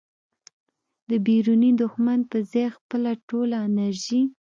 د 1.09 1.11
بیروني 1.25 1.71
دښمن 1.81 2.19
په 2.31 2.37
ځای 2.51 2.67
خپله 2.77 3.11
ټوله 3.27 3.55
انرژي 3.67 4.21